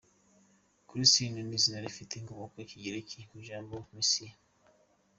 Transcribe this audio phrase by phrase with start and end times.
[0.87, 4.35] Christine ni izina rifite inkomoko mu Kigereki ku ijambo “Messiah”.